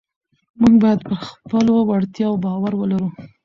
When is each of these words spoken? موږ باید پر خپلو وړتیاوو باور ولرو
موږ 0.59 0.73
باید 0.83 0.99
پر 1.07 1.15
خپلو 1.29 1.73
وړتیاوو 1.89 2.41
باور 2.43 2.73
ولرو 2.77 3.09